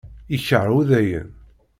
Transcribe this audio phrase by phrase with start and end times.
[0.31, 1.29] Yekreh Udayen.